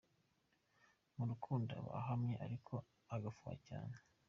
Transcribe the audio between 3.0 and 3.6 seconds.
agafuha